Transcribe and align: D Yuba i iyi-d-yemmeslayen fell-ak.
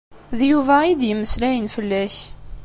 D 0.37 0.39
Yuba 0.49 0.75
i 0.81 0.83
iyi-d-yemmeslayen 0.85 1.67
fell-ak. 1.75 2.15